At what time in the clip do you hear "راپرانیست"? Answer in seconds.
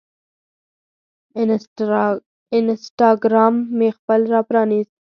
4.33-4.95